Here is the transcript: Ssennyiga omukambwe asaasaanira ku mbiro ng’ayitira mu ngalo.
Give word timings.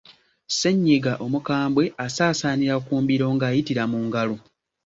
Ssennyiga 0.49 1.13
omukambwe 1.25 1.83
asaasaanira 2.05 2.75
ku 2.85 2.93
mbiro 3.03 3.27
ng’ayitira 3.35 3.83
mu 3.91 3.99
ngalo. 4.07 4.35